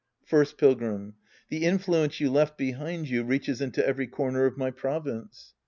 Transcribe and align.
First 0.25 0.57
Pilgrim. 0.57 1.13
The 1.49 1.63
influence 1.63 2.19
you 2.19 2.31
left 2.31 2.57
behind 2.57 3.07
you 3.07 3.23
reaches 3.23 3.61
into 3.61 3.85
every 3.87 4.07
corner 4.07 4.47
of 4.47 4.57
my 4.57 4.71
province. 4.71 5.53